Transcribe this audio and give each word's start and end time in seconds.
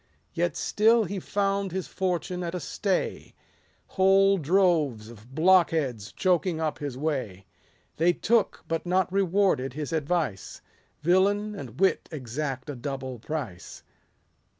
Yet 0.33 0.57
still 0.57 1.03
he 1.03 1.19
found 1.19 1.71
his 1.71 1.85
fortune 1.87 2.41
at 2.41 2.55
a 2.55 2.59
stay; 2.59 3.35
"Whole 3.85 4.39
droves 4.39 5.11
of 5.11 5.35
blockheads 5.35 6.11
choking 6.11 6.59
up 6.59 6.79
his 6.79 6.97
way; 6.97 7.45
They 7.97 8.11
took, 8.11 8.63
but 8.67 8.83
not 8.87 9.11
rewarded, 9.13 9.73
his 9.73 9.93
advice; 9.93 10.59
Villain 11.03 11.53
and 11.53 11.79
wit 11.79 12.09
exact 12.11 12.67
a 12.67 12.75
double 12.75 13.19
price. 13.19 13.83